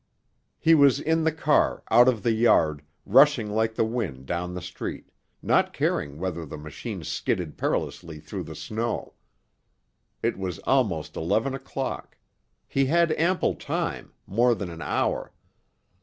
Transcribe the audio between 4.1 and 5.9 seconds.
down the street, not